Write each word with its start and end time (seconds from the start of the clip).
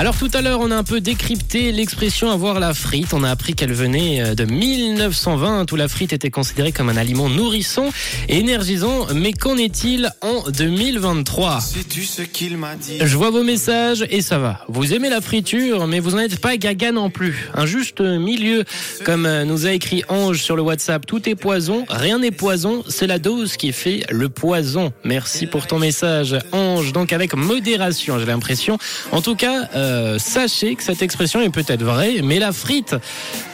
Alors 0.00 0.16
tout 0.16 0.30
à 0.32 0.40
l'heure, 0.40 0.60
on 0.62 0.70
a 0.70 0.76
un 0.76 0.82
peu 0.82 1.02
décrypté 1.02 1.72
l'expression 1.72 2.30
avoir 2.30 2.58
la 2.58 2.72
frite. 2.72 3.12
On 3.12 3.22
a 3.22 3.28
appris 3.28 3.52
qu'elle 3.52 3.74
venait 3.74 4.22
euh, 4.22 4.34
de 4.34 4.46
1920 4.46 5.70
où 5.70 5.76
la 5.76 5.88
frite 5.88 6.14
était 6.14 6.30
considérée 6.30 6.72
comme 6.72 6.88
un 6.88 6.96
aliment 6.96 7.28
nourrissant 7.28 7.90
et 8.30 8.38
énergisant. 8.38 9.08
Mais 9.14 9.34
qu'en 9.34 9.58
est-il 9.58 10.10
en 10.22 10.48
2023 10.48 11.60
Sais-tu 11.60 12.04
ce 12.04 12.22
qu'il 12.22 12.56
m'a 12.56 12.76
dit? 12.76 12.96
Je 12.98 13.14
vois 13.14 13.28
vos 13.28 13.42
messages 13.42 14.02
et 14.08 14.22
ça 14.22 14.38
va. 14.38 14.64
Vous 14.68 14.94
aimez 14.94 15.10
la 15.10 15.20
friture, 15.20 15.86
mais 15.86 16.00
vous 16.00 16.12
n'en 16.12 16.20
êtes 16.20 16.40
pas 16.40 16.56
gaga 16.56 16.92
non 16.92 17.10
plus. 17.10 17.50
Un 17.52 17.66
juste 17.66 18.00
milieu, 18.00 18.64
comme 19.04 19.26
euh, 19.26 19.44
nous 19.44 19.66
a 19.66 19.72
écrit 19.72 20.02
Ange 20.08 20.40
sur 20.40 20.56
le 20.56 20.62
WhatsApp. 20.62 21.04
Tout 21.04 21.28
est 21.28 21.34
poison, 21.34 21.84
rien 21.90 22.20
n'est 22.20 22.30
poison, 22.30 22.84
c'est 22.88 23.06
la 23.06 23.18
dose 23.18 23.58
qui 23.58 23.70
fait 23.70 24.04
le 24.08 24.30
poison. 24.30 24.94
Merci 25.04 25.46
pour 25.46 25.66
ton 25.66 25.78
message, 25.78 26.38
Ange. 26.52 26.94
Donc 26.94 27.12
avec 27.12 27.34
modération, 27.34 28.18
j'ai 28.18 28.24
l'impression. 28.24 28.78
En 29.12 29.20
tout 29.20 29.34
cas, 29.34 29.68
euh, 29.74 29.89
sachez 30.18 30.74
que 30.74 30.82
cette 30.82 31.02
expression 31.02 31.40
est 31.40 31.50
peut-être 31.50 31.82
vraie, 31.82 32.20
mais 32.22 32.38
la 32.38 32.52
frite 32.52 32.94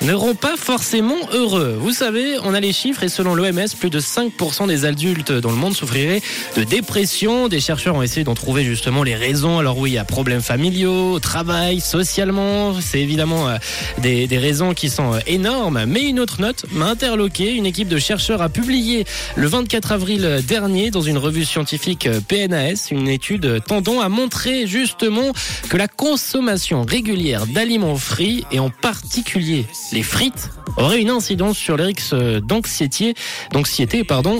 ne 0.02 0.12
rend 0.12 0.34
pas 0.34 0.56
forcément 0.56 1.16
heureux. 1.32 1.76
Vous 1.80 1.92
savez, 1.92 2.36
on 2.44 2.54
a 2.54 2.60
les 2.60 2.72
chiffres 2.72 3.02
et 3.02 3.08
selon 3.08 3.34
l'OMS, 3.34 3.68
plus 3.78 3.90
de 3.90 4.00
5% 4.00 4.66
des 4.66 4.84
adultes 4.84 5.32
dans 5.32 5.50
le 5.50 5.56
monde 5.56 5.74
souffriraient 5.74 6.22
de 6.56 6.64
dépression. 6.64 7.48
Des 7.48 7.60
chercheurs 7.60 7.96
ont 7.96 8.02
essayé 8.02 8.24
d'en 8.24 8.34
trouver 8.34 8.64
justement 8.64 9.02
les 9.02 9.14
raisons. 9.14 9.58
Alors 9.58 9.78
oui, 9.78 9.90
il 9.90 9.94
y 9.94 9.98
a 9.98 10.04
problèmes 10.04 10.42
familiaux, 10.42 11.12
au 11.12 11.20
travail, 11.20 11.80
socialement. 11.80 12.80
C'est 12.80 13.00
évidemment 13.00 13.48
euh, 13.48 13.56
des, 13.98 14.26
des 14.26 14.38
raisons 14.38 14.74
qui 14.74 14.90
sont 14.90 15.14
euh, 15.14 15.18
énormes. 15.26 15.84
Mais 15.86 16.02
une 16.02 16.20
autre 16.20 16.40
note 16.40 16.66
m'a 16.72 16.86
interloqué. 16.86 17.54
Une 17.54 17.66
équipe 17.66 17.88
de 17.88 17.98
chercheurs 17.98 18.42
a 18.42 18.48
publié 18.48 19.04
le 19.36 19.46
24 19.46 19.92
avril 19.92 20.42
dernier 20.46 20.90
dans 20.90 21.02
une 21.02 21.18
revue 21.18 21.44
scientifique 21.44 22.06
euh, 22.06 22.20
PNAS 22.26 22.88
une 22.90 23.08
étude 23.08 23.62
tendant 23.66 24.00
à 24.00 24.08
montrer 24.08 24.66
justement 24.66 25.32
que 25.68 25.76
la 25.76 25.88
consommation 25.88 26.25
régulière 26.82 27.46
d'aliments 27.46 27.96
frits 27.96 28.44
et 28.50 28.58
en 28.58 28.68
particulier 28.68 29.64
les 29.92 30.02
frites 30.02 30.50
aurait 30.76 31.00
une 31.00 31.10
incidence 31.10 31.56
sur 31.56 31.76
les 31.76 31.84
risques 31.84 32.14
d'anxiété, 32.42 33.14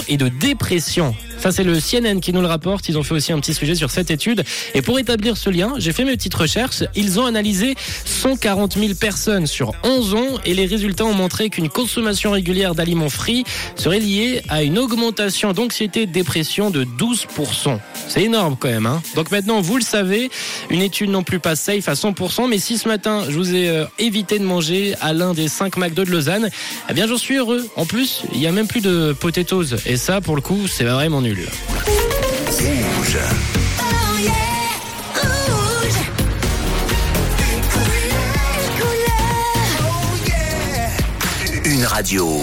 et 0.09 0.17
de 0.17 0.28
dépression. 0.28 1.15
Ça 1.39 1.53
c'est 1.53 1.65
le 1.65 1.79
CNN 1.79 2.20
qui 2.20 2.33
nous 2.33 2.41
le 2.41 2.47
rapporte. 2.47 2.89
Ils 2.89 2.98
ont 2.98 3.03
fait 3.03 3.15
aussi 3.15 3.33
un 3.33 3.41
petit 3.41 3.55
sujet 3.55 3.75
sur 3.75 3.91
cette 3.91 4.11
étude. 4.11 4.45
Et 4.75 4.83
pour 4.83 4.98
établir 4.98 5.37
ce 5.37 5.51
lien, 5.51 5.75
j'ai 5.78 5.93
fait 5.93 6.05
mes 6.05 6.17
petites 6.17 6.34
recherches. 6.34 6.84
Ils 6.95 7.20
ont 7.20 7.27
analysé 7.27 7.75
140 8.05 8.78
000 8.78 8.95
personnes 8.95 9.47
sur 9.47 9.73
11 9.84 10.15
ans 10.15 10.39
et 10.45 10.55
les 10.55 10.67
résultats 10.67 11.05
ont 11.05 11.15
montré 11.15 11.51
qu'une 11.51 11.69
consommation 11.69 12.31
régulière 12.31 12.75
d'aliments 12.75 13.09
frits 13.09 13.45
serait 13.77 14.01
liée 14.01 14.43
à 14.48 14.62
une 14.62 14.78
augmentation 14.78 15.53
d'anxiété 15.53 16.03
et 16.03 16.06
dépression 16.06 16.70
de 16.70 16.84
12%. 16.84 17.78
C'est 18.09 18.23
énorme 18.23 18.56
quand 18.59 18.69
même. 18.69 18.87
Hein 18.87 19.03
Donc 19.15 19.31
maintenant, 19.31 19.61
vous 19.61 19.77
le 19.77 19.83
savez, 19.83 20.31
une 20.71 20.83
étude 20.83 21.11
non 21.11 21.23
plus 21.23 21.39
pas 21.39 21.56
safe 21.56 21.89
à 21.89 21.95
100%, 21.95 22.48
mais 22.48 22.59
si 22.59 22.78
ce 22.78 22.89
matin, 22.89 23.25
je 23.28 23.37
vous 23.37 23.55
ai 23.55 23.69
euh, 23.69 23.84
évité 23.98 24.39
de 24.39 24.45
manger 24.45 24.95
à 25.00 25.12
l'un 25.12 25.34
des 25.34 25.48
5 25.48 25.77
McDo 25.77 26.05
de 26.05 26.11
Lausanne, 26.11 26.48
eh 26.89 26.93
bien 26.95 27.06
j'en 27.06 27.19
suis 27.19 27.37
heureux. 27.37 27.67
En 27.77 27.87
plus, 27.87 28.23
il 28.33 28.41
y 28.41 28.47
a 28.47 28.53
même 28.53 28.67
plus 28.67 28.81
de 28.81 29.15
potatoes. 29.19 29.77
Et 29.87 29.97
ça, 29.97 30.21
pour 30.21 30.37
le 30.37 30.43
coup, 30.43 30.67
c'est 30.69 30.84
vraiment 30.84 31.21
nul. 31.27 31.49
Rouge. 32.49 33.19
Une 41.65 41.85
radio. 41.85 42.41